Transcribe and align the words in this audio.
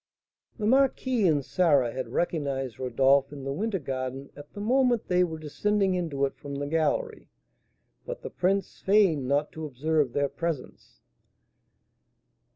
The 0.57 0.65
marquise 0.65 1.27
and 1.29 1.45
Sarah 1.45 1.93
had 1.93 2.07
recognised 2.09 2.79
Rodolph 2.79 3.31
in 3.31 3.43
the 3.43 3.53
winter 3.53 3.77
garden 3.77 4.31
at 4.35 4.51
the 4.51 4.59
moment 4.59 5.05
they 5.07 5.23
were 5.23 5.37
descending 5.37 5.93
into 5.93 6.25
it 6.25 6.35
from 6.37 6.55
the 6.55 6.65
gallery; 6.65 7.29
but 8.03 8.23
the 8.23 8.31
prince 8.31 8.81
feigned 8.83 9.27
not 9.27 9.51
to 9.51 9.63
observe 9.67 10.13
their 10.13 10.27
presence. 10.27 11.01